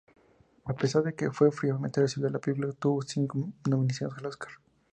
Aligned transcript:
A 0.65 0.73
pesar 0.73 1.03
de 1.03 1.13
que 1.13 1.29
fue 1.29 1.51
fríamente 1.51 2.01
recibida, 2.01 2.31
la 2.31 2.39
película 2.39 2.69
obtuvo 2.71 3.03
cinco 3.03 3.51
nominaciones 3.69 4.17
al 4.17 4.25
Óscar. 4.25 4.49